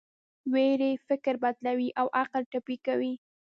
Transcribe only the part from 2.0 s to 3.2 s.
عقل ټپي کوي.